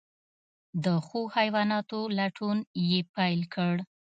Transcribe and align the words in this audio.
د 0.83 0.85
ښو 1.05 1.21
حیواناتو 1.35 1.99
لټون 2.17 2.57
یې 2.89 2.99
پیل 3.15 3.41
کړ. 3.55 3.75